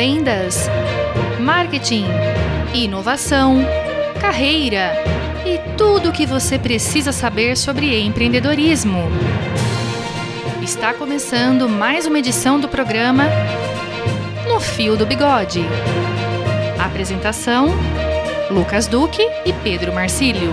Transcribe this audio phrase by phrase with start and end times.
[0.00, 0.66] vendas,
[1.38, 2.06] marketing,
[2.72, 3.58] inovação,
[4.18, 4.92] carreira
[5.44, 8.96] e tudo o que você precisa saber sobre empreendedorismo.
[10.62, 13.24] Está começando mais uma edição do programa
[14.48, 15.62] No Fio do Bigode.
[16.78, 17.68] Apresentação:
[18.50, 20.50] Lucas Duque e Pedro Marcílio.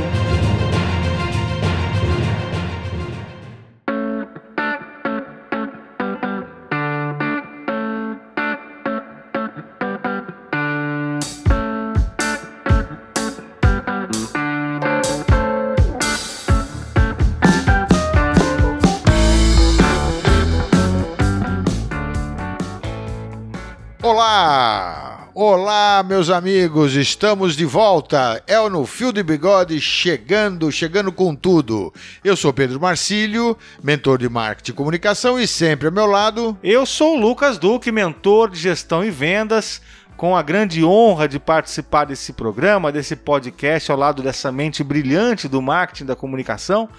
[25.50, 26.04] Olá!
[26.06, 28.44] Meus amigos, estamos de volta.
[28.46, 31.94] É o No Fio de Bigode chegando, chegando com tudo.
[32.22, 36.58] Eu sou Pedro Marcílio, mentor de marketing e comunicação e sempre ao meu lado.
[36.62, 39.82] Eu sou o Lucas Duque, mentor de gestão e vendas,
[40.18, 45.48] com a grande honra de participar desse programa, desse podcast ao lado dessa mente brilhante
[45.48, 46.90] do marketing da comunicação.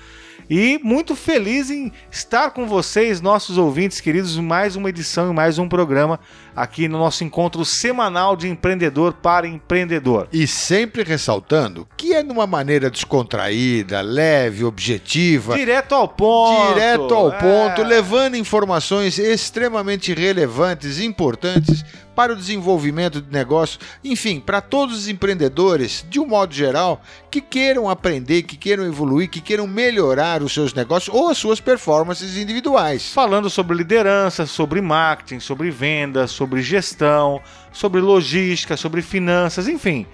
[0.50, 5.34] E muito feliz em estar com vocês, nossos ouvintes queridos, em mais uma edição e
[5.34, 6.18] mais um programa
[6.56, 10.26] aqui no nosso encontro semanal de empreendedor para empreendedor.
[10.32, 15.54] E sempre ressaltando que é de uma maneira descontraída, leve, objetiva.
[15.54, 16.74] Direto ao ponto.
[16.74, 17.84] Direto ao ponto, é.
[17.84, 21.84] levando informações extremamente relevantes, importantes
[22.18, 27.40] para o desenvolvimento de negócio, enfim, para todos os empreendedores, de um modo geral, que
[27.40, 32.36] queiram aprender, que queiram evoluir, que queiram melhorar os seus negócios ou as suas performances
[32.36, 33.12] individuais.
[33.12, 40.04] Falando sobre liderança, sobre marketing, sobre vendas, sobre gestão, sobre logística, sobre finanças, enfim.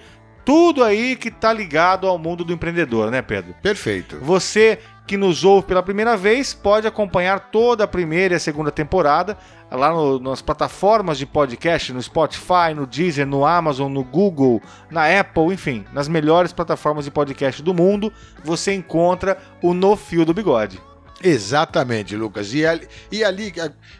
[0.44, 3.54] Tudo aí que está ligado ao mundo do empreendedor, né, Pedro?
[3.62, 4.18] Perfeito.
[4.20, 8.70] Você que nos ouve pela primeira vez pode acompanhar toda a primeira e a segunda
[8.70, 9.36] temporada
[9.70, 15.06] lá no, nas plataformas de podcast, no Spotify, no Deezer, no Amazon, no Google, na
[15.20, 18.12] Apple, enfim, nas melhores plataformas de podcast do mundo,
[18.42, 20.80] você encontra o No Fio do Bigode.
[21.26, 22.52] Exatamente, Lucas.
[22.52, 23.50] E ali, e ali,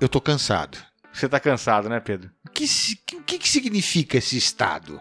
[0.00, 0.78] Eu tô cansado.
[1.12, 2.30] Você tá cansado, né, Pedro?
[2.46, 2.66] O que,
[3.26, 5.00] que, que significa esse estado?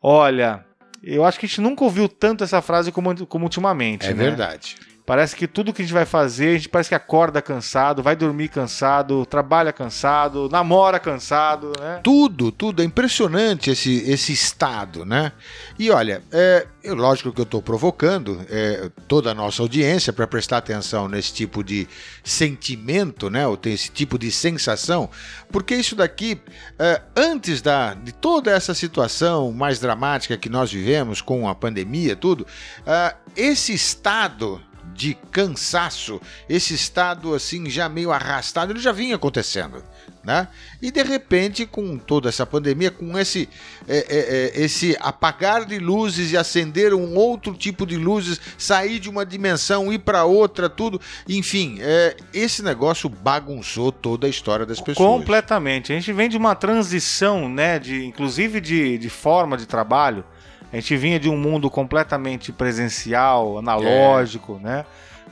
[0.00, 0.64] Olha,
[1.02, 4.06] eu acho que a gente nunca ouviu tanto essa frase como, como ultimamente.
[4.06, 4.24] É né?
[4.24, 4.76] verdade.
[5.08, 8.14] Parece que tudo que a gente vai fazer, a gente parece que acorda cansado, vai
[8.14, 12.00] dormir cansado, trabalha cansado, namora cansado, né?
[12.04, 12.82] Tudo, tudo.
[12.82, 15.32] É impressionante esse, esse estado, né?
[15.78, 20.58] E olha, é, lógico que eu estou provocando é, toda a nossa audiência para prestar
[20.58, 21.88] atenção nesse tipo de
[22.22, 23.46] sentimento, né?
[23.46, 25.08] Ou ter esse tipo de sensação,
[25.50, 26.38] porque isso daqui,
[26.78, 32.14] é, antes da, de toda essa situação mais dramática que nós vivemos com a pandemia,
[32.14, 32.46] tudo,
[32.86, 34.60] é, esse estado
[34.98, 39.80] de cansaço, esse estado assim já meio arrastado, ele já vinha acontecendo.
[40.24, 40.48] Né?
[40.82, 43.48] E de repente, com toda essa pandemia, com esse,
[43.86, 48.98] é, é, é, esse apagar de luzes e acender um outro tipo de luzes, sair
[48.98, 54.66] de uma dimensão, ir para outra, tudo, enfim, é, esse negócio bagunçou toda a história
[54.66, 54.98] das pessoas.
[54.98, 55.92] Completamente.
[55.92, 60.24] A gente vem de uma transição, né, de, inclusive de, de forma de trabalho.
[60.72, 64.66] A gente vinha de um mundo completamente presencial, analógico, é.
[64.66, 64.84] né?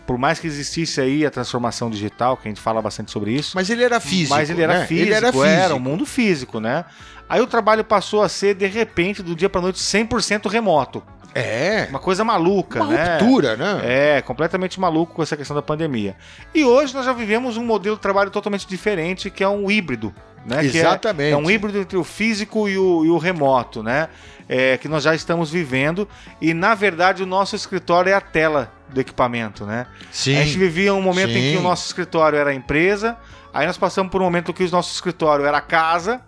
[0.07, 3.53] Por mais que existisse aí a transformação digital, que a gente fala bastante sobre isso.
[3.57, 4.35] Mas ele era físico.
[4.37, 4.87] Mas ele era, né?
[4.87, 6.85] físico, ele era físico, era um mundo físico, né?
[7.29, 11.03] Aí o trabalho passou a ser, de repente, do dia para noite, 100% remoto.
[11.37, 11.87] É.
[11.91, 13.19] Uma coisa maluca, Uma né?
[13.19, 13.81] ruptura, né?
[13.85, 16.17] É, completamente maluco com essa questão da pandemia.
[16.55, 20.15] E hoje nós já vivemos um modelo de trabalho totalmente diferente, que é um híbrido.
[20.47, 20.65] Né?
[20.65, 21.29] Exatamente.
[21.29, 24.09] É, é, um híbrido entre o físico e o, e o remoto, né?
[24.49, 26.09] É, que nós já estamos vivendo.
[26.41, 29.87] E, na verdade, o nosso escritório é a tela do equipamento, né?
[30.13, 30.39] Sim.
[30.39, 31.39] A gente vivia um momento Sim.
[31.39, 33.17] em que o nosso escritório era a empresa,
[33.53, 36.21] aí nós passamos por um momento em que o nosso escritório era a casa,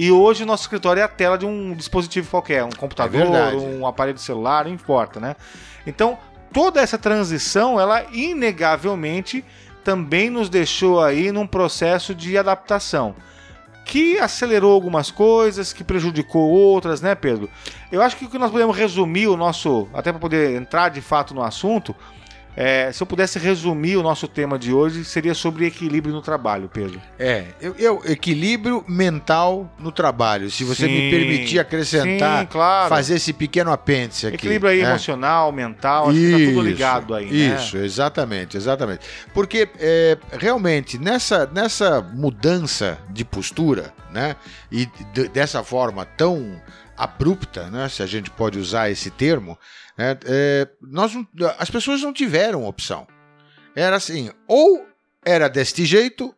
[0.00, 3.20] e hoje o nosso escritório é a tela de um dispositivo qualquer, um computador,
[3.52, 5.34] É um aparelho celular, não importa, né?
[5.84, 6.16] Então,
[6.52, 9.44] toda essa transição, ela inegavelmente
[9.82, 13.16] também nos deixou aí num processo de adaptação
[13.84, 17.50] que acelerou algumas coisas, que prejudicou outras, né, Pedro?
[17.90, 21.00] Eu acho que o que nós podemos resumir o nosso, até para poder entrar de
[21.00, 21.92] fato no assunto,
[22.60, 26.68] é, se eu pudesse resumir o nosso tema de hoje, seria sobre equilíbrio no trabalho,
[26.68, 27.00] Pedro.
[27.16, 30.50] É, eu, eu equilíbrio mental no trabalho.
[30.50, 32.88] Se você Sim, me permitir acrescentar, sim, claro.
[32.88, 34.34] fazer esse pequeno apêndice aqui.
[34.34, 34.88] Equilíbrio aí né?
[34.88, 37.54] emocional, mental, acho que tá tudo ligado aí, né?
[37.54, 39.06] Isso, exatamente, exatamente.
[39.32, 44.36] Porque é, realmente nessa, nessa mudança de postura, né,
[44.70, 46.60] e de- dessa forma tão
[46.96, 49.58] abrupta, né, se a gente pode usar esse termo,
[49.96, 51.26] né, é, nós não-
[51.58, 53.06] as pessoas não tiveram opção.
[53.74, 54.86] Era assim, ou
[55.24, 56.34] era deste jeito,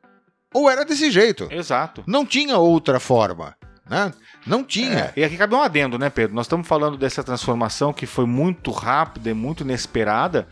[0.52, 1.48] ou era desse jeito.
[1.50, 2.02] Exato.
[2.06, 3.56] Não tinha outra forma,
[3.88, 4.12] né?
[4.46, 5.12] Não tinha.
[5.16, 6.34] É, e aqui cabe um adendo, né, Pedro?
[6.34, 10.48] Nós estamos falando dessa transformação que foi muito rápida e muito inesperada,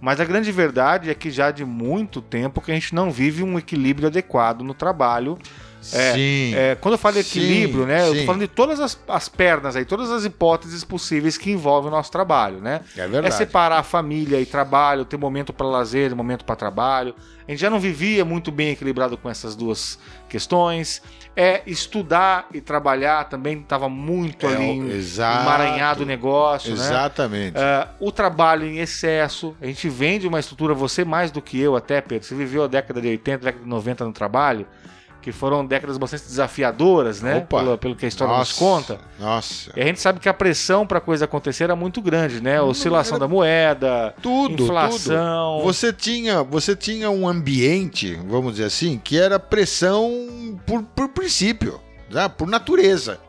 [0.00, 3.42] mas a grande verdade é que já de muito tempo que a gente não vive
[3.42, 5.38] um equilíbrio adequado no trabalho.
[5.92, 6.54] É, Sim.
[6.54, 8.20] É, quando eu falo Sim, equilíbrio, né, eu sim.
[8.20, 11.94] tô falando de todas as, as pernas aí, todas as hipóteses possíveis que envolvem o
[11.94, 12.80] nosso trabalho, né?
[12.96, 13.34] É É verdade.
[13.34, 17.14] separar a família e trabalho, ter momento para lazer e momento para trabalho.
[17.46, 19.98] A gente já não vivia muito bem equilibrado com essas duas
[20.28, 21.02] questões.
[21.34, 25.42] É estudar e trabalhar também estava muito É, ali exato.
[25.42, 26.84] emaranhado o negócio, né?
[26.84, 27.58] Exatamente.
[27.58, 31.58] É, o trabalho em excesso, a gente vem de uma estrutura, você mais do que
[31.58, 34.66] eu até, Pedro, você viveu a década de 80, década de 90 no trabalho,
[35.22, 37.36] que foram décadas bastante desafiadoras, né?
[37.38, 37.58] Opa.
[37.60, 38.98] Pelo, pelo que a história nos Nossa, conta.
[39.18, 39.72] Nossa.
[39.76, 42.58] E a gente sabe que a pressão para a coisa acontecer era muito grande, né?
[42.58, 45.58] A oscilação da moeda, Tudo, inflação.
[45.58, 45.64] tudo.
[45.64, 51.80] Você tinha, você tinha um ambiente, vamos dizer assim, que era pressão por, por princípio,
[52.10, 52.28] né?
[52.28, 53.20] por natureza.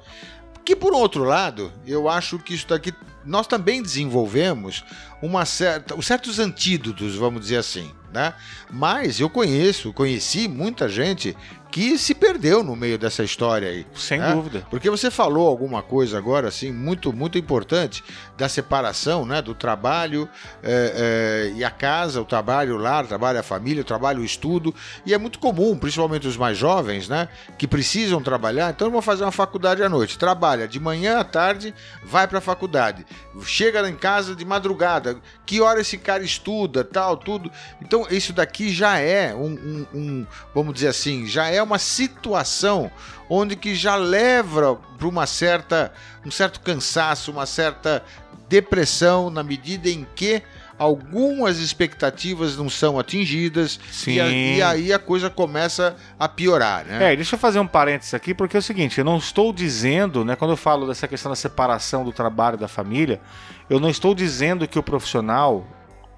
[0.65, 2.91] Que por outro lado, eu acho que isso daqui
[3.25, 4.83] nós também desenvolvemos
[5.21, 8.33] uma certa, os certos antídotos, vamos dizer assim, né?
[8.69, 11.35] Mas eu conheço, conheci muita gente
[11.73, 13.83] que se perdeu no meio dessa história aí.
[13.95, 14.31] Sem né?
[14.31, 14.63] dúvida.
[14.69, 18.03] Porque você falou alguma coisa agora, assim, muito, muito importante
[18.37, 20.29] da separação, né, do trabalho
[20.61, 24.21] é, é, e a casa, o trabalho, o lar, o trabalho, a família, o trabalho,
[24.21, 24.73] o estudo.
[25.03, 27.27] E é muito comum, principalmente os mais jovens, né,
[27.57, 28.69] que precisam trabalhar.
[28.69, 30.19] Então, vão fazer uma faculdade à noite.
[30.19, 31.73] Trabalha de manhã à tarde,
[32.05, 33.03] vai para a faculdade.
[33.45, 35.17] Chega lá em casa de madrugada.
[35.43, 37.51] Que hora esse cara estuda, tal, tudo.
[37.81, 42.92] Então, isso daqui já é um, um- um, vamos dizer assim, já é uma situação
[43.30, 45.92] onde que já leva para uma certa,
[46.25, 48.04] um certo cansaço, uma certa
[48.48, 50.42] depressão na medida em que
[50.77, 53.80] algumas expectativas não são atingidas
[54.12, 54.27] e, a-
[54.57, 57.13] e aí a coisa começa a piorar, né?
[57.13, 60.25] É, deixa eu fazer um parênteses aqui, porque é o seguinte, eu não estou dizendo,
[60.25, 63.21] né, quando eu falo dessa questão da separação do trabalho e da família,
[63.69, 65.65] eu não estou dizendo que o profissional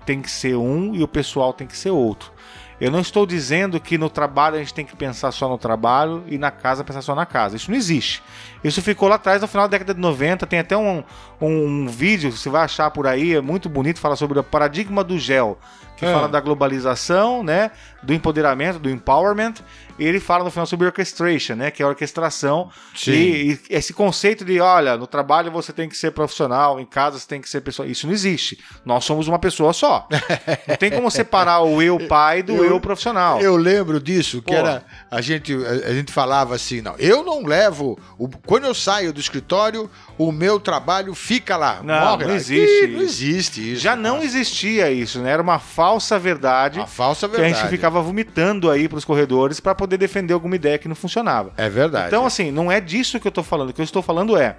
[0.05, 2.31] tem que ser um e o pessoal tem que ser outro.
[2.79, 6.23] Eu não estou dizendo que no trabalho a gente tem que pensar só no trabalho
[6.27, 7.55] e na casa pensar só na casa.
[7.55, 8.21] Isso não existe.
[8.63, 10.45] Isso ficou lá atrás, no final da década de 90.
[10.45, 11.01] Tem até um,
[11.39, 15.17] um vídeo, você vai achar por aí, é muito bonito, fala sobre o paradigma do
[15.17, 15.57] gel,
[15.95, 16.11] que É.
[16.11, 17.71] fala da globalização, né,
[18.03, 19.53] do empoderamento, do empowerment.
[19.97, 22.69] E ele fala no final sobre orchestration, né, que é a orquestração.
[23.07, 27.17] E, e esse conceito de, olha, no trabalho você tem que ser profissional, em casa
[27.17, 27.87] você tem que ser pessoa.
[27.87, 28.59] Isso não existe.
[28.85, 30.07] Nós somos uma pessoa só.
[30.67, 33.39] Não tem como separar o eu pai do eu, Eu- profissional.
[33.41, 34.57] Eu lembro disso, que Pô.
[34.57, 38.73] era a gente, a, a gente falava assim, não, eu não levo, o- quando eu
[38.73, 41.81] saio do escritório, o meu trabalho fica lá.
[41.83, 42.35] Não, morre não lá.
[42.35, 43.81] existe Não existe isso.
[43.81, 45.31] Já não existia isso, né?
[45.31, 47.61] Era uma falsa verdade Uma falsa que a verdade.
[47.61, 51.53] gente ficava vomitando aí pros corredores para poder defender alguma ideia que não funcionava.
[51.57, 52.07] É verdade.
[52.07, 53.69] Então, assim, não é disso que eu tô falando.
[53.69, 54.57] O que eu estou falando é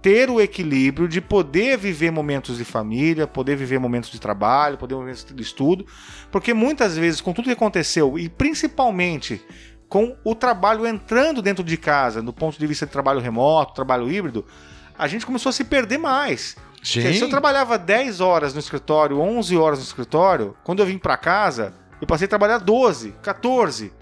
[0.00, 4.94] ter o equilíbrio de poder viver momentos de família, poder viver momentos de trabalho, poder
[4.94, 5.86] viver momentos de estudo,
[6.30, 9.40] porque muitas vezes, com tudo que aconteceu, e principalmente
[9.88, 14.10] com o trabalho entrando dentro de casa, do ponto de vista de trabalho remoto, trabalho
[14.10, 14.44] híbrido,
[14.98, 16.56] a gente começou a se perder mais.
[16.82, 17.12] Sim.
[17.12, 21.16] Se eu trabalhava 10 horas no escritório, 11 horas no escritório, quando eu vim para
[21.16, 23.92] casa, eu passei a trabalhar 12, 14.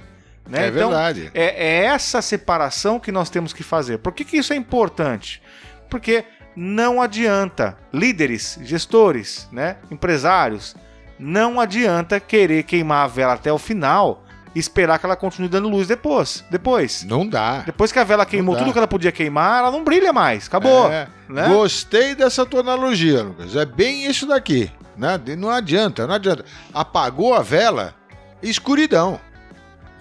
[0.50, 0.64] Né?
[0.64, 1.30] É Então, verdade.
[1.32, 3.98] é, é essa separação que nós temos que fazer.
[3.98, 5.40] Por que, que isso é importante?
[5.88, 6.24] Porque
[6.56, 10.74] não adianta, líderes, gestores, né, empresários,
[11.18, 15.68] não adianta querer queimar a vela até o final e esperar que ela continue dando
[15.68, 16.44] luz depois.
[16.50, 17.04] Depois.
[17.04, 17.58] Não dá.
[17.64, 20.48] Depois que a vela queimou tudo que ela podia queimar, ela não brilha mais.
[20.48, 20.90] Acabou.
[20.90, 21.06] É.
[21.28, 21.46] né?
[21.48, 23.54] Gostei dessa tua analogia, Lucas.
[23.54, 24.70] É bem isso daqui.
[24.96, 25.20] Né?
[25.38, 26.44] Não adianta, não adianta.
[26.74, 27.94] Apagou a vela,
[28.42, 29.20] escuridão.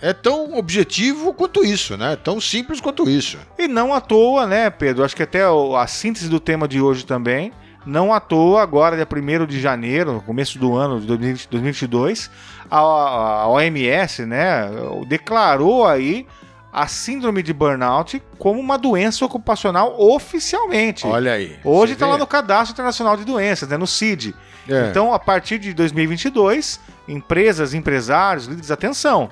[0.01, 2.15] É tão objetivo quanto isso, né?
[2.15, 3.37] Tão simples quanto isso.
[3.57, 5.03] E não à toa, né, Pedro?
[5.03, 7.51] Acho que até a síntese do tema de hoje também.
[7.85, 12.29] Não à toa, agora, dia 1 de janeiro, começo do ano de 2022,
[12.69, 14.69] a, a OMS né,
[15.07, 16.27] declarou aí
[16.71, 21.07] a síndrome de burnout como uma doença ocupacional oficialmente.
[21.07, 21.57] Olha aí.
[21.63, 24.35] Hoje está lá no Cadastro Internacional de Doenças, né, no CID.
[24.67, 24.89] É.
[24.89, 29.29] Então, a partir de 2022, empresas, empresários, líderes, atenção.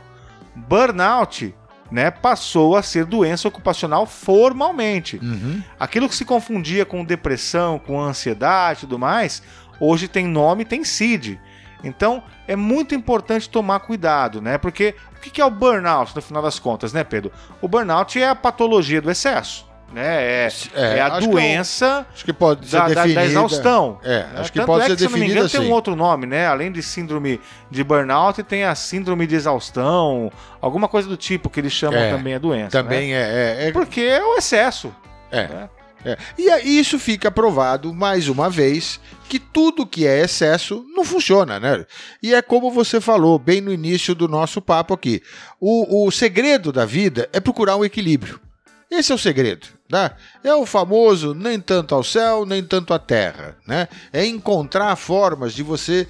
[0.57, 1.55] Burnout
[1.91, 5.17] né, passou a ser doença ocupacional formalmente.
[5.21, 5.61] Uhum.
[5.79, 9.41] Aquilo que se confundia com depressão, com ansiedade e tudo mais,
[9.79, 11.39] hoje tem nome, tem CID.
[11.83, 14.57] Então é muito importante tomar cuidado, né?
[14.57, 17.31] Porque o que é o burnout no final das contas, né, Pedro?
[17.61, 19.66] O burnout é a patologia do excesso.
[19.91, 20.03] Né?
[20.05, 23.99] É, é, é a doença que, acho que pode ser da, da, da exaustão.
[24.03, 24.29] É, né?
[24.35, 25.59] acho que Tanto pode é ser que, se não me engano, assim.
[25.59, 26.45] tem um outro nome, né?
[26.45, 27.39] Além de síndrome
[27.71, 32.11] de burnout, tem a síndrome de exaustão, alguma coisa do tipo que eles chamam é,
[32.11, 32.71] também a doença.
[32.71, 33.63] Também né?
[33.63, 34.93] é, é, Porque é o excesso.
[35.31, 35.47] É.
[35.47, 35.69] Né?
[36.05, 36.17] É.
[36.37, 41.85] E isso fica provado, mais uma vez, que tudo que é excesso não funciona, né?
[42.21, 45.21] E é como você falou bem no início do nosso papo aqui.
[45.59, 48.39] O, o segredo da vida é procurar um equilíbrio.
[48.89, 49.67] Esse é o segredo.
[49.89, 50.11] Né?
[50.43, 53.57] É o famoso nem tanto ao céu, nem tanto à terra.
[53.65, 53.87] Né?
[54.11, 56.07] É encontrar formas de você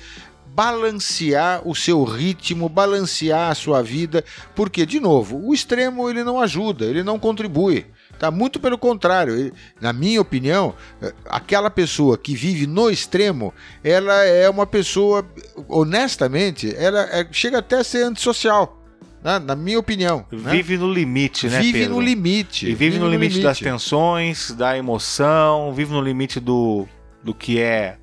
[0.57, 6.41] balancear o seu ritmo, balancear a sua vida, porque de novo, o extremo ele não
[6.41, 7.85] ajuda, ele não contribui.
[8.17, 9.53] Tá muito pelo contrário.
[9.79, 13.53] Na minha opinião, eh, aquela pessoa que vive no extremo,
[13.83, 15.23] ela é uma pessoa,
[15.67, 18.76] honestamente, ela é, chega até a ser antissocial.
[19.23, 19.39] Né?
[19.39, 20.25] Na minha opinião.
[20.31, 20.51] Né?
[20.51, 20.83] Vive né?
[20.83, 21.59] no limite, né?
[21.59, 21.95] Vive Pedro?
[21.95, 22.65] no limite.
[22.65, 26.87] E vive, vive no, no limite, limite das tensões, da emoção, vive no limite do,
[27.23, 27.97] do que é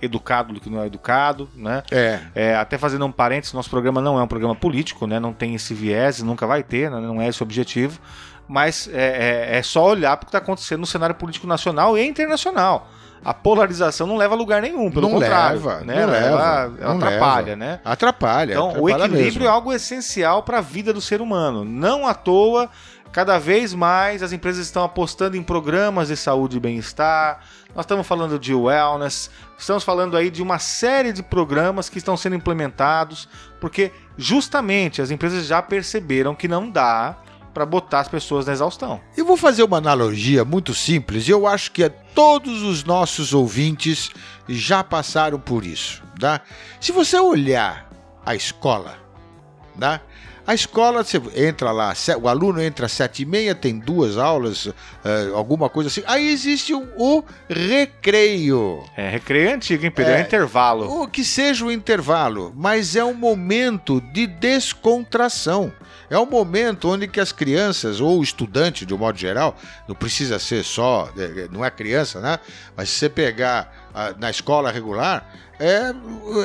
[0.00, 1.82] educado do que não é educado, né?
[1.90, 2.20] É.
[2.34, 2.56] é.
[2.56, 5.18] Até fazendo um parênteses, nosso programa não é um programa político, né?
[5.18, 7.00] Não tem esse viés, nunca vai ter, né?
[7.00, 8.00] não é esse o objetivo
[8.48, 11.98] mas é, é, é só olhar para o que está acontecendo no cenário político nacional
[11.98, 12.90] e internacional.
[13.24, 15.56] A polarização não leva a lugar nenhum, pelo não contrário.
[15.56, 16.00] Leva, né?
[16.06, 17.56] Não leva, ela, ela não atrapalha, leva.
[17.56, 17.80] né?
[17.84, 18.52] Atrapalha.
[18.52, 19.44] Então, atrapalha o equilíbrio mesmo.
[19.44, 21.64] é algo essencial para a vida do ser humano.
[21.64, 22.70] Não à toa,
[23.12, 27.40] cada vez mais as empresas estão apostando em programas de saúde e bem-estar.
[27.74, 32.16] Nós estamos falando de wellness, estamos falando aí de uma série de programas que estão
[32.16, 33.28] sendo implementados,
[33.60, 37.16] porque justamente as empresas já perceberam que não dá
[37.58, 39.00] para botar as pessoas na exaustão.
[39.16, 44.10] Eu vou fazer uma analogia muito simples e eu acho que todos os nossos ouvintes
[44.48, 46.40] já passaram por isso, tá?
[46.80, 47.90] Se você olhar
[48.24, 48.96] a escola,
[49.76, 50.00] tá?
[50.46, 54.66] A escola, você entra lá, o aluno entra às sete e meia, tem duas aulas,
[54.66, 54.74] uh,
[55.34, 56.04] alguma coisa assim.
[56.06, 58.84] Aí existe o, o recreio.
[58.96, 60.12] É, recreio é antigo, hein, Pedro?
[60.12, 61.02] É, é intervalo.
[61.02, 65.72] O que seja o intervalo, mas é um momento de descontração.
[66.10, 69.94] É um momento onde que as crianças, ou o estudante, de um modo geral, não
[69.94, 72.38] precisa ser só, é, é, não é criança, né?
[72.76, 75.92] Mas se você pegar a, na escola regular, é,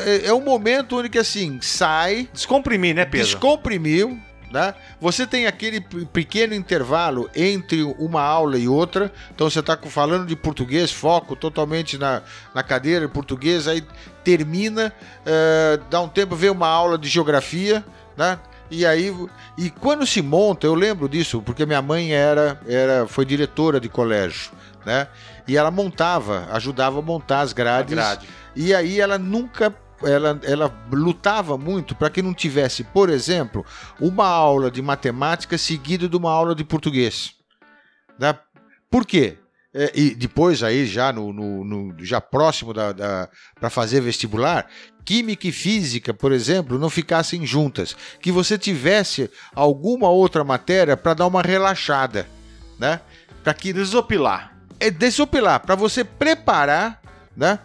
[0.06, 2.28] é, é um momento onde que assim, sai.
[2.34, 3.26] Descomprimir, né, Pedro?
[3.26, 4.20] Descomprimiu,
[4.52, 4.76] né?
[5.00, 9.12] Você tem aquele pequeno intervalo entre uma aula e outra.
[9.34, 12.22] Então você está falando de português, foco totalmente na,
[12.54, 13.84] na cadeira de português, aí
[14.24, 14.94] termina,
[15.26, 17.84] é, dá um tempo, vê uma aula de geografia,
[18.18, 18.38] né?
[18.74, 19.16] E aí,
[19.56, 23.88] e quando se monta, eu lembro disso, porque minha mãe era, era foi diretora de
[23.88, 24.52] colégio,
[24.84, 25.08] né?
[25.48, 27.94] E ela montava, ajudava a montar as grades.
[27.94, 28.28] Grade.
[28.56, 33.64] E aí ela nunca ela, ela lutava muito para que não tivesse, por exemplo,
[34.00, 37.36] uma aula de matemática seguida de uma aula de português.
[38.18, 38.36] Né?
[38.90, 39.38] Por quê?
[39.76, 43.28] É, e depois aí já no, no, no já próximo da, da
[43.60, 44.68] para fazer vestibular,
[45.06, 51.14] química e física, por exemplo, não ficassem juntas, que você tivesse alguma outra matéria para
[51.14, 52.28] dar uma relaxada,
[52.80, 53.02] né?
[53.44, 54.56] Para que desopilar.
[54.80, 57.02] É desopilar, para você preparar,
[57.36, 57.60] né?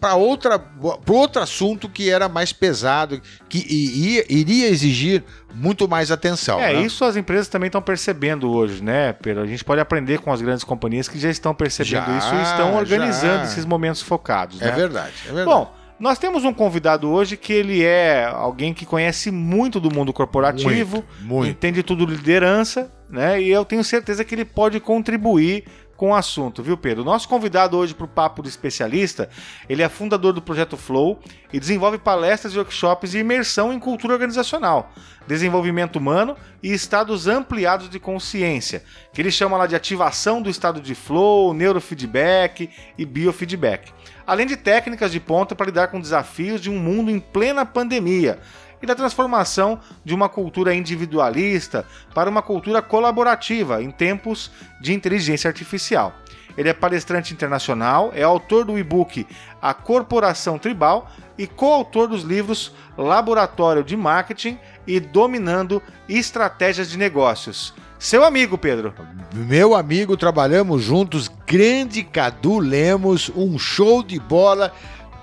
[0.00, 5.22] para outra para outro assunto que era mais pesado, que iria, iria exigir
[5.54, 6.58] muito mais atenção.
[6.58, 6.82] É, né?
[6.82, 9.44] isso as empresas também estão percebendo hoje, né, Pedro?
[9.44, 12.42] A gente pode aprender com as grandes companhias que já estão percebendo já, isso e
[12.42, 13.44] estão organizando já.
[13.44, 14.60] esses momentos focados.
[14.60, 14.72] É né?
[14.72, 15.46] verdade, é verdade.
[15.46, 20.12] Bom, nós temos um convidado hoje que ele é alguém que conhece muito do mundo
[20.12, 21.50] corporativo, muito, muito.
[21.50, 23.40] entende tudo liderança, né?
[23.40, 25.64] E eu tenho certeza que ele pode contribuir
[25.96, 27.04] com o assunto, viu, Pedro?
[27.04, 29.28] Nosso convidado hoje para o Papo do Especialista,
[29.68, 31.18] ele é fundador do Projeto Flow
[31.52, 34.92] e desenvolve palestras e workshops de imersão em cultura organizacional,
[35.26, 40.80] desenvolvimento humano e estados ampliados de consciência, que ele chama lá de ativação do estado
[40.80, 43.92] de flow, neurofeedback e biofeedback.
[44.26, 48.40] Além de técnicas de ponta para lidar com desafios de um mundo em plena pandemia,
[48.82, 55.48] e da transformação de uma cultura individualista para uma cultura colaborativa em tempos de inteligência
[55.48, 56.14] artificial.
[56.56, 59.26] Ele é palestrante internacional, é autor do e-book
[59.60, 67.74] A Corporação Tribal e coautor dos livros Laboratório de Marketing e Dominando Estratégias de Negócios.
[67.98, 68.94] Seu amigo, Pedro.
[69.34, 71.30] Meu amigo, trabalhamos juntos.
[71.46, 74.72] Grande Cadu Lemos, um show de bola.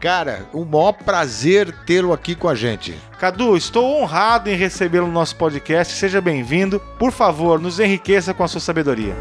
[0.04, 2.94] Cara, um maior prazer tê-lo aqui com a gente.
[3.18, 5.94] Cadu, estou honrado em recebê-lo no nosso podcast.
[5.94, 6.78] Seja bem-vindo.
[7.00, 9.16] Por favor, nos enriqueça com a sua sabedoria.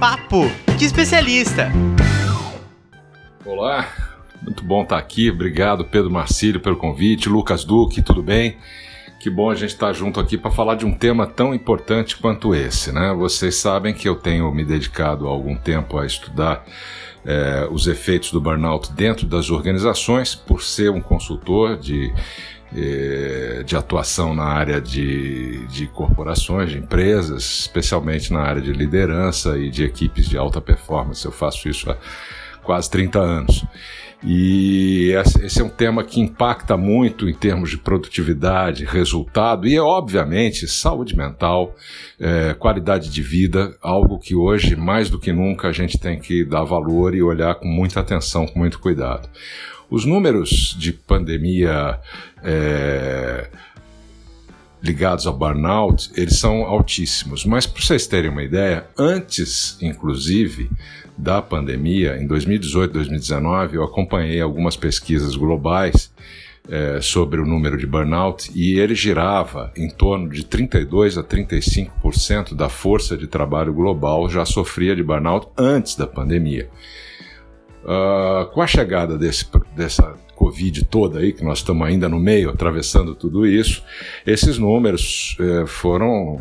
[0.00, 1.70] Papo de especialista.
[3.46, 3.86] Olá,
[4.42, 5.30] muito bom estar aqui.
[5.30, 7.28] Obrigado, Pedro Marcílio, pelo convite.
[7.28, 8.56] Lucas Duque, tudo bem?
[9.20, 12.54] Que bom a gente estar junto aqui para falar de um tema tão importante quanto
[12.54, 13.12] esse, né?
[13.12, 16.64] Vocês sabem que eu tenho me dedicado há algum tempo a estudar
[17.24, 22.12] é, os efeitos do burnout dentro das organizações, por ser um consultor de
[22.74, 29.58] é, de atuação na área de, de corporações, de empresas, especialmente na área de liderança
[29.58, 31.24] e de equipes de alta performance.
[31.24, 31.96] Eu faço isso há
[32.62, 33.64] quase 30 anos.
[34.22, 40.66] E esse é um tema que impacta muito em termos de produtividade, resultado e, obviamente,
[40.66, 41.76] saúde mental,
[42.18, 46.44] é, qualidade de vida, algo que hoje, mais do que nunca, a gente tem que
[46.44, 49.28] dar valor e olhar com muita atenção, com muito cuidado.
[49.88, 51.98] Os números de pandemia
[52.42, 53.48] é,
[54.82, 57.44] ligados ao burnout, eles são altíssimos.
[57.44, 60.70] Mas para vocês terem uma ideia, antes, inclusive,
[61.16, 66.12] da pandemia, em 2018, 2019, eu acompanhei algumas pesquisas globais
[66.68, 72.54] é, sobre o número de burnout e ele girava em torno de 32 a 35%
[72.54, 76.68] da força de trabalho global já sofria de burnout antes da pandemia.
[77.82, 82.48] Uh, com a chegada desse, dessa Covid toda aí, que nós estamos ainda no meio,
[82.48, 83.82] atravessando tudo isso,
[84.24, 86.40] esses números eh, foram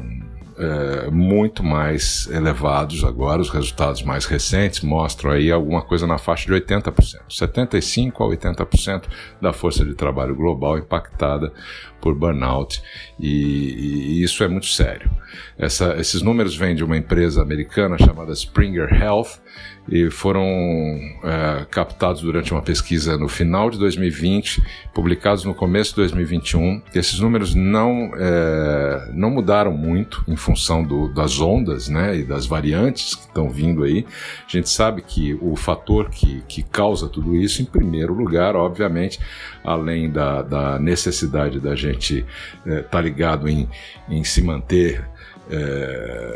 [0.57, 3.41] é, muito mais elevados agora.
[3.41, 9.03] Os resultados mais recentes mostram aí alguma coisa na faixa de 80%, 75% a 80%
[9.41, 11.53] da força de trabalho global impactada
[12.01, 12.81] por burnout,
[13.19, 15.09] e, e isso é muito sério.
[15.57, 19.39] Essa, esses números vêm de uma empresa americana chamada Springer Health
[19.89, 24.61] e foram é, captados durante uma pesquisa no final de 2020,
[24.93, 26.81] publicados no começo de 2021.
[26.93, 32.45] Esses números não, é, não mudaram muito em função do, das ondas né, e das
[32.45, 34.05] variantes que estão vindo aí.
[34.45, 39.19] A gente sabe que o fator que, que causa tudo isso, em primeiro lugar, obviamente,
[39.63, 42.25] além da, da necessidade da gente
[42.65, 43.69] estar é, tá ligado em,
[44.09, 45.05] em se manter
[45.49, 46.26] é,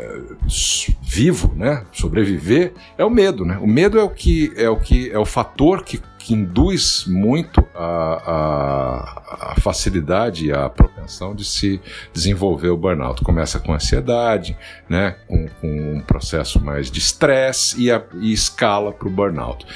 [1.02, 1.84] vivo, né?
[1.92, 3.58] Sobreviver é o medo, né?
[3.58, 7.64] O medo é o que é o que é o fator que, que induz muito
[7.74, 11.80] a, a, a facilidade e a propensão de se
[12.12, 13.22] desenvolver o burnout.
[13.22, 14.56] Começa com ansiedade,
[14.88, 15.16] né?
[15.26, 19.66] Com, com um processo mais de estresse e, e escala para o burnout.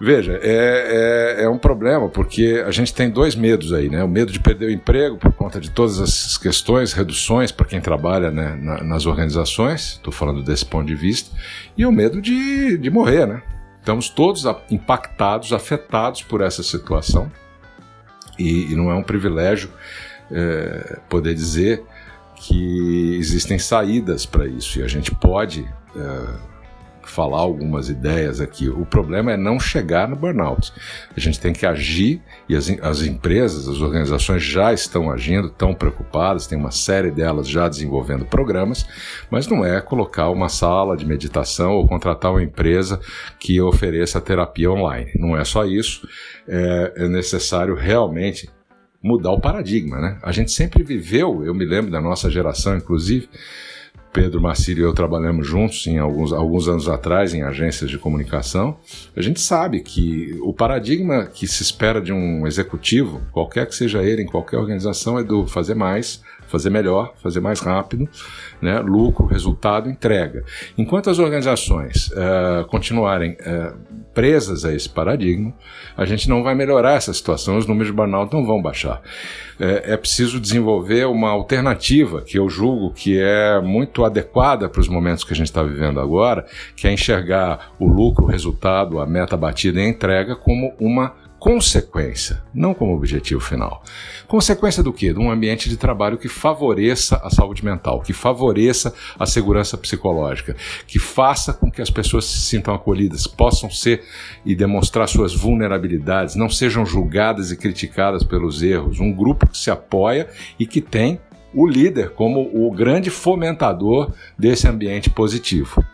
[0.00, 4.02] Veja, é, é, é, um problema porque a gente tem dois medos aí, né?
[4.02, 7.80] O medo de perder o emprego por conta de todas essas questões, reduções para quem
[7.80, 11.30] trabalha né, na, nas organizações, estou falando desse ponto de vista,
[11.76, 13.42] e o medo de, de morrer, né?
[13.78, 17.30] Estamos todos impactados, afetados por essa situação,
[18.36, 19.70] e, e não é um privilégio
[20.30, 21.84] é, poder dizer
[22.34, 25.64] que existem saídas para isso, e a gente pode.
[27.10, 28.68] Falar algumas ideias aqui.
[28.68, 30.72] O problema é não chegar no burnout.
[31.16, 35.74] A gente tem que agir e as, as empresas, as organizações já estão agindo, estão
[35.74, 38.86] preocupadas, tem uma série delas já desenvolvendo programas,
[39.30, 43.00] mas não é colocar uma sala de meditação ou contratar uma empresa
[43.38, 45.10] que ofereça terapia online.
[45.16, 46.06] Não é só isso.
[46.46, 48.48] É, é necessário realmente
[49.04, 50.18] mudar o paradigma, né?
[50.22, 53.28] A gente sempre viveu, eu me lembro da nossa geração, inclusive,
[54.14, 58.78] Pedro Marcílio e eu trabalhamos juntos em alguns, alguns anos atrás em agências de comunicação,
[59.16, 64.04] a gente sabe que o paradigma que se espera de um executivo, qualquer que seja
[64.04, 66.22] ele, em qualquer organização, é do fazer mais,
[66.54, 68.08] fazer melhor, fazer mais rápido,
[68.62, 68.78] né?
[68.78, 70.44] lucro, resultado, entrega.
[70.78, 73.76] Enquanto as organizações uh, continuarem uh,
[74.14, 75.52] presas a esse paradigma,
[75.96, 79.02] a gente não vai melhorar essa situação, os números de burnout não vão baixar.
[79.58, 84.88] É, é preciso desenvolver uma alternativa que eu julgo que é muito adequada para os
[84.88, 89.06] momentos que a gente está vivendo agora, que é enxergar o lucro, o resultado, a
[89.06, 93.82] meta batida e a entrega como uma consequência, não como objetivo final.
[94.26, 95.12] Consequência do quê?
[95.12, 100.56] De um ambiente de trabalho que favoreça a saúde mental, que favoreça a segurança psicológica,
[100.86, 104.02] que faça com que as pessoas se sintam acolhidas, possam ser
[104.42, 108.98] e demonstrar suas vulnerabilidades, não sejam julgadas e criticadas pelos erros.
[108.98, 111.20] Um grupo que se apoia e que tem
[111.52, 115.84] o líder como o grande fomentador desse ambiente positivo.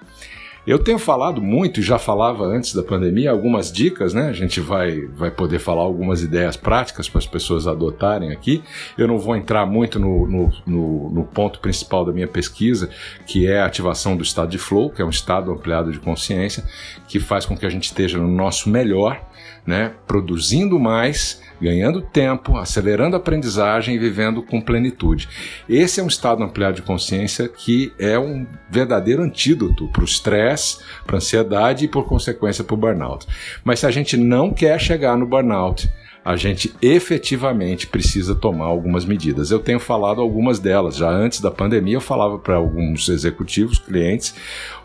[0.66, 4.28] Eu tenho falado muito, e já falava antes da pandemia, algumas dicas, né?
[4.28, 8.62] A gente vai, vai poder falar algumas ideias práticas para as pessoas adotarem aqui.
[8.96, 12.90] Eu não vou entrar muito no, no, no, no, ponto principal da minha pesquisa,
[13.26, 16.62] que é a ativação do estado de flow, que é um estado ampliado de consciência,
[17.08, 19.29] que faz com que a gente esteja no nosso melhor,
[19.66, 19.92] né?
[20.06, 25.28] Produzindo mais ganhando tempo, acelerando a aprendizagem e vivendo com plenitude.
[25.68, 30.78] Esse é um estado ampliado de consciência que é um verdadeiro antídoto para o estresse,
[31.04, 33.26] para a ansiedade e, por consequência, para o burnout.
[33.62, 35.90] Mas se a gente não quer chegar no burnout,
[36.24, 39.50] a gente efetivamente precisa tomar algumas medidas.
[39.50, 40.96] Eu tenho falado algumas delas.
[40.96, 44.34] Já antes da pandemia, eu falava para alguns executivos, clientes,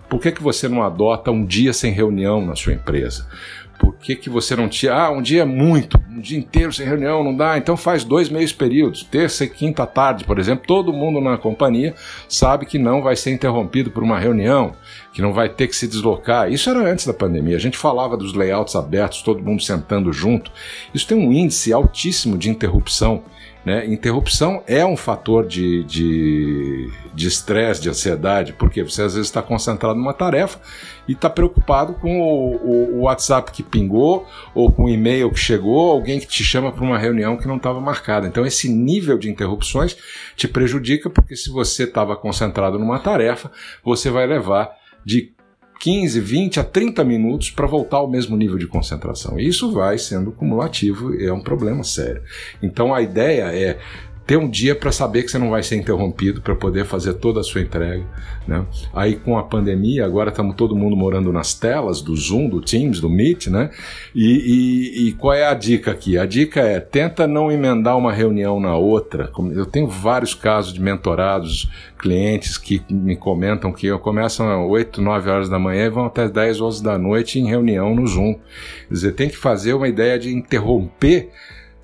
[0.10, 3.28] por que, que você não adota um dia sem reunião na sua empresa?
[3.78, 4.94] Por que, que você não tinha?
[4.94, 7.58] Ah, um dia é muito, um dia inteiro sem reunião, não dá.
[7.58, 10.66] Então faz dois meios períodos, terça e quinta tarde, por exemplo.
[10.66, 11.94] Todo mundo na companhia
[12.28, 14.74] sabe que não vai ser interrompido por uma reunião,
[15.14, 16.52] que não vai ter que se deslocar.
[16.52, 17.56] Isso era antes da pandemia.
[17.56, 20.52] A gente falava dos layouts abertos, todo mundo sentando junto.
[20.94, 23.24] Isso tem um índice altíssimo de interrupção
[23.66, 23.86] né?
[23.88, 25.84] Interrupção é um fator de
[27.18, 30.60] estresse, de, de ansiedade, porque você às vezes está concentrado numa tarefa
[31.08, 35.40] e está preocupado com o, o, o, WhatsApp que pingou, ou com o e-mail que
[35.40, 38.28] chegou, alguém que te chama para uma reunião que não estava marcada.
[38.28, 39.98] Então, esse nível de interrupções
[40.36, 43.52] te prejudica, porque se você estava concentrado numa tarefa,
[43.84, 44.72] você vai levar
[45.04, 45.35] de
[45.80, 49.40] 15, 20 a 30 minutos para voltar ao mesmo nível de concentração.
[49.40, 52.22] E isso vai sendo cumulativo e é um problema sério.
[52.62, 53.80] Então a ideia é
[54.26, 57.42] ter um dia para saber que você não vai ser interrompido para poder fazer toda
[57.42, 58.04] a sua entrega.
[58.48, 58.66] Né?
[58.94, 63.00] Aí com a pandemia, agora estamos todo mundo morando nas telas do Zoom, do Teams,
[63.00, 63.70] do Meet, né?
[64.14, 66.18] E, e, e, qual é a dica aqui?
[66.18, 69.32] A dica é tenta não emendar uma reunião na outra.
[69.54, 75.30] Eu tenho vários casos de mentorados, clientes que me comentam que começam às 8, 9
[75.30, 78.34] horas da manhã e vão até 10, 11 da noite em reunião no Zoom.
[78.88, 81.32] Quer dizer, tem que fazer uma ideia de interromper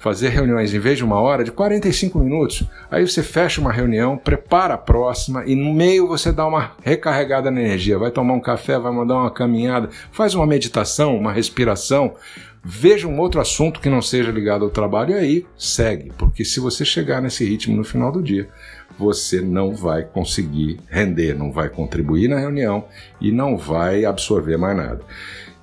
[0.02, 2.64] fazer reuniões em vez de uma hora de 45 minutos.
[2.90, 7.52] Aí você fecha uma reunião, prepara a próxima e no meio você dá uma recarregada
[7.52, 8.00] na energia.
[8.00, 12.16] Vai tomar um café, vai mandar uma caminhada, faz uma meditação, uma respiração.
[12.64, 16.60] Veja um outro assunto que não seja ligado ao trabalho e aí segue, porque se
[16.60, 18.50] você chegar nesse ritmo no final do dia,
[18.98, 22.86] você não vai conseguir render, não vai contribuir na reunião
[23.20, 25.02] e não vai absorver mais nada.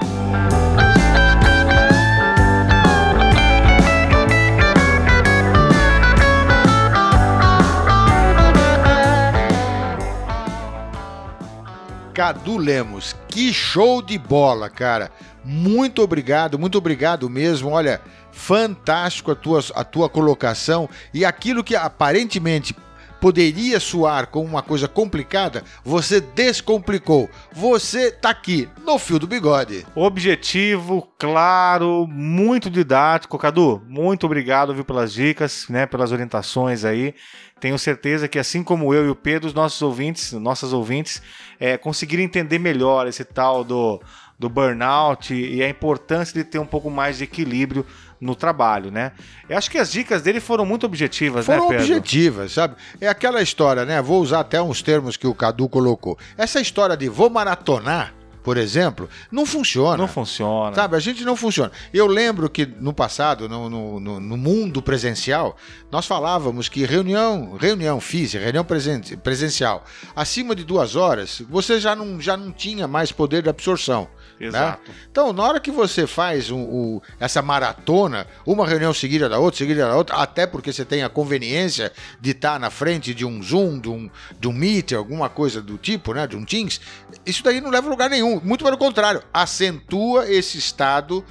[12.20, 13.16] Cadu Lemos.
[13.30, 15.10] Que show de bola, cara.
[15.42, 17.70] Muito obrigado, muito obrigado mesmo.
[17.70, 22.76] Olha, fantástico a tua, a tua colocação e aquilo que aparentemente
[23.20, 27.30] poderia soar como uma coisa complicada, você descomplicou.
[27.52, 29.86] Você tá aqui no fio do bigode.
[29.96, 33.38] Objetivo, claro, muito didático.
[33.38, 37.14] Cadu, muito obrigado viu, pelas dicas, né, pelas orientações aí.
[37.60, 41.22] Tenho certeza que, assim como eu e o Pedro, os nossos ouvintes, nossas ouvintes,
[41.60, 44.02] é, conseguiram entender melhor esse tal do,
[44.40, 47.86] do burnout e a importância de ter um pouco mais de equilíbrio
[48.22, 49.12] no trabalho, né?
[49.50, 51.96] Eu acho que as dicas dele foram muito objetivas, foram né, Pedro?
[51.98, 52.76] Objetivas, sabe?
[53.02, 54.02] É aquela história, né?
[54.02, 56.18] Vou usar até uns termos que o Cadu colocou.
[56.38, 59.98] Essa história de vou maratonar por exemplo, não funciona.
[59.98, 60.74] Não funciona.
[60.74, 61.72] Sabe, a gente não funciona.
[61.94, 65.58] Eu lembro que no passado, no, no, no- no mundo presencial,
[65.92, 69.84] nós falávamos que reunião, reunião física, reunião presen- presencial,
[70.16, 74.08] acima de duas horas, você já não, já não tinha mais poder de absorção.
[74.40, 74.48] Né?
[74.48, 74.92] Exato.
[75.12, 79.58] Então, na hora que você faz um- o- essa maratona, uma reunião seguida da outra,
[79.58, 83.42] seguida da outra, até porque você tem a conveniência de estar na frente de um
[83.44, 86.80] Zoom, de um, de um Meet, alguma coisa do tipo, né, de um Teams,
[87.26, 88.40] isso daí não leva a lugar nenhum.
[88.44, 91.24] Muito pelo contrário, acentua esse estado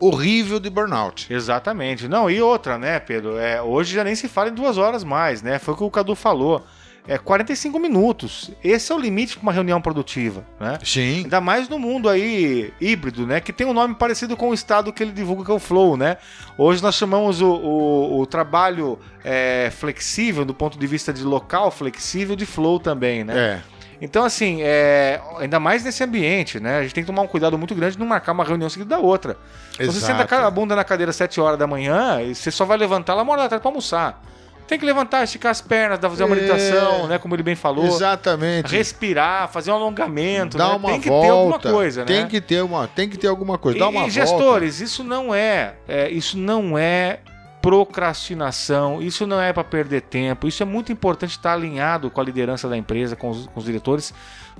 [0.00, 1.32] horrível de burnout.
[1.32, 2.08] Exatamente.
[2.08, 3.38] Não, e outra, né, Pedro?
[3.38, 5.58] É, hoje já nem se fala em duas horas mais, né?
[5.58, 6.64] Foi o que o Cadu falou.
[7.06, 8.50] É 45 minutos.
[8.64, 10.78] Esse é o limite para uma reunião produtiva, né?
[10.82, 11.18] Sim.
[11.24, 13.40] Ainda mais no mundo aí híbrido, né?
[13.40, 15.98] Que tem um nome parecido com o estado que ele divulga, que é o Flow,
[15.98, 16.16] né?
[16.56, 21.70] Hoje nós chamamos o, o- o trabalho é, flexível, do ponto de vista de local
[21.70, 23.36] flexível, de Flow também, né?
[23.38, 23.74] É.
[24.00, 26.78] Então, assim, é, ainda mais nesse ambiente, né?
[26.78, 28.96] A gente tem que tomar um cuidado muito grande de não marcar uma reunião seguida
[28.96, 29.36] da outra.
[29.72, 30.22] Se você Exato.
[30.22, 33.14] senta a bunda na cadeira às 7 horas da manhã, e você só vai levantar
[33.14, 34.22] lá uma hora da tarde pra almoçar.
[34.66, 36.40] Tem que levantar, esticar as pernas, fazer uma É.
[36.40, 37.18] meditação, né?
[37.18, 37.84] Como ele bem falou.
[37.86, 38.74] Exatamente.
[38.74, 40.74] Respirar, fazer um alongamento, Dá né?
[40.76, 41.26] uma Tem que volta.
[41.26, 42.06] ter alguma coisa, né?
[42.06, 43.76] Tem que ter uma, tem que ter alguma coisa.
[43.76, 44.12] E, Dá uma e volta.
[44.12, 47.20] gestores, isso não é, é, isso não é
[47.60, 52.24] procrastinação, isso não é para perder tempo, isso é muito importante estar alinhado com a
[52.24, 54.12] liderança da empresa, com os, com os diretores,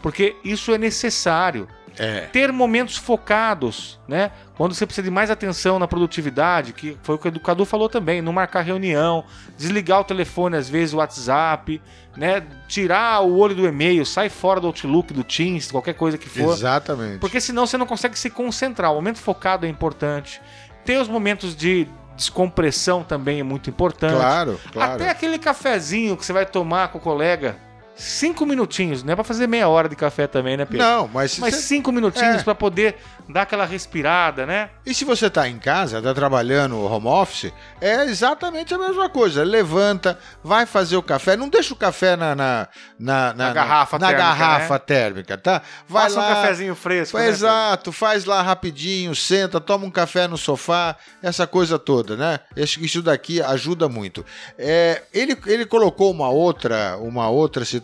[0.02, 1.66] porque isso é necessário.
[1.98, 2.22] É.
[2.32, 4.30] Ter momentos focados, né?
[4.56, 7.88] Quando você precisa de mais atenção na produtividade, que foi o que o Cadu falou
[7.88, 9.24] também, não marcar reunião,
[9.56, 11.80] desligar o telefone, às vezes o WhatsApp,
[12.16, 12.42] né?
[12.68, 16.52] Tirar o olho do e-mail, sai fora do Outlook, do Teams, qualquer coisa que for.
[16.52, 17.18] Exatamente.
[17.18, 18.92] Porque senão você não consegue se concentrar.
[18.92, 20.40] O momento focado é importante.
[20.84, 24.14] Ter os momentos de descompressão também é muito importante.
[24.14, 24.92] Claro, claro.
[24.94, 27.56] Até aquele cafezinho que você vai tomar com o colega,
[27.96, 30.84] cinco minutinhos, não é pra fazer meia hora de café também, né, Pedro?
[30.84, 32.42] Não, mas, Mas você- cinco minutinhos É.
[32.42, 32.96] pra poder
[33.28, 34.68] dar aquela respirada, né?
[34.84, 39.42] E se você está em casa, está trabalhando home office, é exatamente a mesma coisa.
[39.44, 44.08] Levanta, vai fazer o café, não deixa o café na, na, na, Na garrafa na
[44.08, 44.78] térmica, garrafa né?
[44.80, 45.62] térmica, tá?
[45.88, 47.16] Vai Faça lá, um cafezinho fresco.
[47.16, 47.28] né?
[47.28, 52.40] Exato, faz lá rapidinho, senta, toma um café no sofá, essa coisa toda, né?
[52.56, 54.24] Isso daqui ajuda muito.
[54.58, 57.83] É, ele, ele colocou uma outra, uma outra situação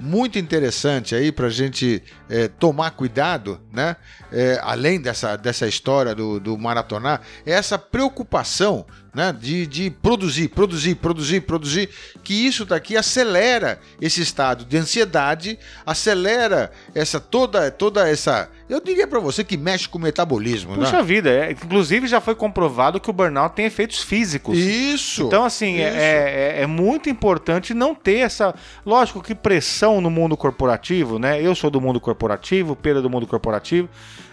[0.00, 3.96] muito interessante aí para a gente é, tomar cuidado, né?
[4.30, 8.84] É, além dessa, dessa história do, do maratonar, é essa preocupação
[9.16, 11.88] né, de, de produzir, produzir, produzir, produzir,
[12.22, 18.50] que isso daqui acelera esse estado de ansiedade, acelera essa toda, toda essa.
[18.68, 21.02] Eu diria para você que mexe com o metabolismo, Puxa né?
[21.02, 24.58] vida, é, inclusive já foi comprovado que o burnout tem efeitos físicos.
[24.58, 25.22] Isso.
[25.22, 25.98] Então, assim, é, Isso.
[25.98, 28.54] é- é muito importante não ter essa.
[28.84, 31.40] Lógico que pressão no mundo corporativo, né?
[31.40, 33.88] Eu sou do mundo corporativo, Pedro é do mundo corporativo.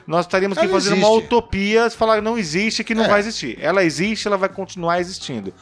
[0.06, 1.26] Nós estaríamos aqui Ela fazendo uma existe.
[1.26, 3.08] utopia, falar que não existe, que não É.
[3.08, 3.58] vai existir.
[3.62, 5.54] Ela existe, ela vai continuar existindo.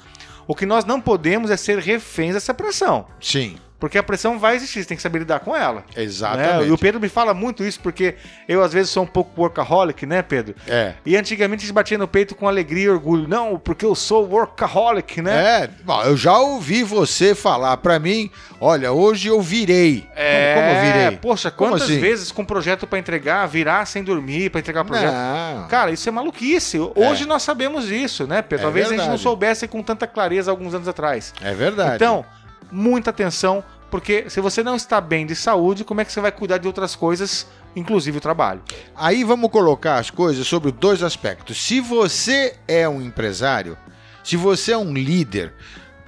[0.48, 3.06] O que nós não podemos é ser reféns dessa pressão.
[3.22, 5.84] Sim, Porque a pressão vai existir, você tem que saber lidar com ela.
[5.96, 6.04] né?
[6.04, 6.70] exatamente.
[6.70, 8.14] E o Pedro me fala muito isso, porque
[8.48, 10.54] eu às vezes sou um pouco workaholic, né, Pedro?
[10.68, 10.94] É.
[11.04, 13.28] E antigamente a gente batia no peito com alegria e orgulho.
[13.28, 15.64] Não, porque eu sou workaholic, né?
[15.64, 20.08] É, bom, eu já ouvi você falar para mim, olha, hoje eu virei.
[20.16, 21.18] É, Como, como eu virei?
[21.18, 22.00] Poxa, quantas assim?
[22.00, 25.12] vezes com projeto pra entregar, virar sem dormir pra entregar projeto?
[25.12, 25.68] Não.
[25.68, 26.78] Cara, isso é maluquice.
[26.96, 28.62] Hoje nós sabemos isso, né, Pedro?
[28.62, 31.34] É Talvez a gente não soubesse com tanta clareza alguns anos atrás.
[31.42, 31.96] É verdade.
[31.96, 32.24] Então,
[32.72, 36.32] muita atenção, porque se você não está bem de saúde, como é que você vai
[36.32, 38.62] cuidar de outras coisas, inclusive o trabalho?
[38.96, 41.62] Aí vamos colocar as coisas sobre dois aspectos.
[41.62, 43.78] Se você é um empresário,
[44.24, 45.54] se você é um líder,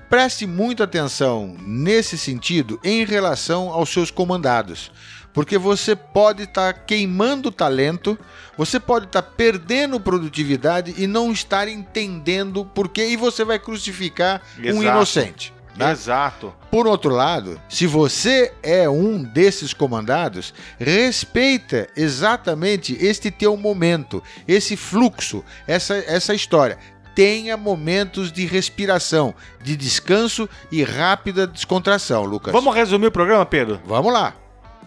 [0.09, 4.91] preste muita atenção nesse sentido em relação aos seus comandados.
[5.33, 8.17] Porque você pode estar queimando talento,
[8.55, 14.41] você pode estar perdendo produtividade e não estar entendendo por quê, e você vai crucificar
[14.59, 14.83] um Exato.
[14.83, 15.52] inocente.
[15.75, 15.91] Né?
[15.91, 16.53] Exato.
[16.69, 24.75] Por outro lado, se você é um desses comandados, respeita exatamente este teu momento, esse
[24.75, 26.77] fluxo, essa, essa história.
[27.15, 32.51] Tenha momentos de respiração, de descanso e rápida descontração, Lucas.
[32.51, 33.79] Vamos resumir o programa, Pedro?
[33.85, 34.33] Vamos lá.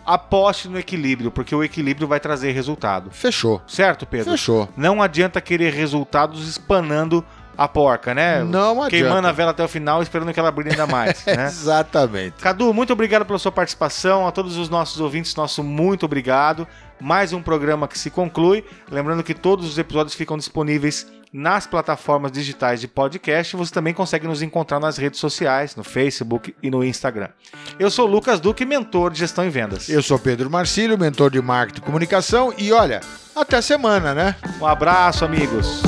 [0.05, 3.11] Aposte no equilíbrio, porque o equilíbrio vai trazer resultado.
[3.11, 3.61] Fechou.
[3.67, 4.33] Certo, Pedro?
[4.33, 4.69] Fechou.
[4.77, 7.25] Não adianta querer resultados espanando
[7.57, 8.43] a porca, né?
[8.45, 8.91] Não adianta.
[8.91, 11.25] Queimando a vela até o final, esperando que ela brilhe ainda mais.
[11.27, 11.47] né?
[11.47, 12.35] Exatamente.
[12.41, 14.27] Cadu, muito obrigado pela sua participação.
[14.27, 16.67] A todos os nossos ouvintes, nosso muito obrigado.
[17.01, 18.65] Mais um programa que se conclui.
[18.91, 23.57] Lembrando que todos os episódios ficam disponíveis nas plataformas digitais de podcast.
[23.57, 27.29] Você também consegue nos encontrar nas redes sociais, no Facebook e no Instagram.
[27.79, 29.89] Eu sou Lucas Duque, mentor de gestão e vendas.
[29.89, 32.55] Eu sou Pedro Marcílio, mentor de marketing e comunicação.
[32.57, 33.01] E olha,
[33.35, 34.37] até semana, né?
[34.61, 35.83] Um abraço, amigos.